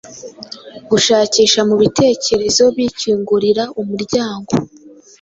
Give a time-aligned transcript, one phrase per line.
[0.89, 4.51] Gushakisha mu bitekerezo bikingurira umuryango